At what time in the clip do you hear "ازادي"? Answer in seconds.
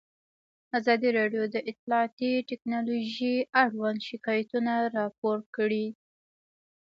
0.77-1.09